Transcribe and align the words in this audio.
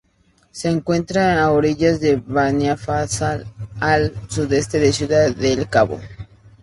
Se 0.51 0.67
encuentra 0.71 1.43
a 1.43 1.51
orillas 1.51 1.99
de 1.99 2.15
Bahía 2.15 2.75
Falsa, 2.75 3.43
al 3.79 4.15
sudeste 4.29 4.79
de 4.79 4.91
Ciudad 4.93 5.29
del 5.35 5.69
Cabo. 5.69 5.99